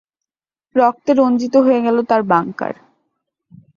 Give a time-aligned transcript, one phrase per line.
[0.75, 2.73] রক্তে রঞ্জিত হয়ে গেল তার বাংকার।